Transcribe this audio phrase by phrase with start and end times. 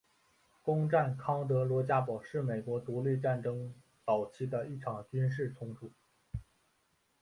[0.63, 3.71] 攻占提康德罗加堡是美国独立战争
[4.03, 5.91] 早期的一场军事冲突。